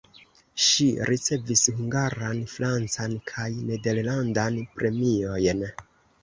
[0.67, 5.63] Ŝi ricevis hungaran, francan kaj nederlandan premiojn.